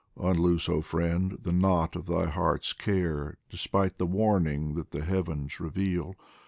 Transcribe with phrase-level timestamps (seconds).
[0.19, 5.59] Unloose, oh friend, the knot of thy heart's care, Despite the warning that the Heavens
[5.59, 6.15] reveal